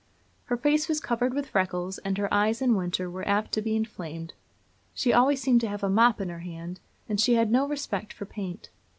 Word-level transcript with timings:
Her 0.45 0.57
face 0.57 0.89
was 0.89 0.99
covered 0.99 1.31
with 1.35 1.49
freckles, 1.49 1.99
and 1.99 2.17
her 2.17 2.27
eyes, 2.33 2.59
in 2.59 2.73
winter, 2.75 3.07
were 3.07 3.27
apt 3.27 3.51
to 3.51 3.61
be 3.61 3.75
inflamed. 3.75 4.33
She 4.95 5.13
always 5.13 5.39
seemed 5.43 5.61
to 5.61 5.67
have 5.69 5.83
a 5.83 5.89
mop 5.89 6.19
in 6.19 6.29
her 6.29 6.39
hand, 6.39 6.79
and 7.07 7.21
she 7.21 7.35
had 7.35 7.51
no 7.51 7.67
respect 7.67 8.11
for 8.11 8.25
paint. 8.25 8.71